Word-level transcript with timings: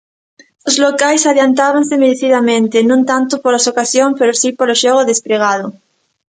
Os 0.69 0.75
locais 0.85 1.21
adiantábanse 1.31 2.01
merecidamente, 2.03 2.77
non 2.89 3.01
tanto 3.11 3.33
polas 3.43 3.65
ocasións, 3.71 4.13
pero 4.19 4.37
si 4.41 4.49
polo 4.59 4.79
xogo 4.81 5.07
despregado. 5.11 5.65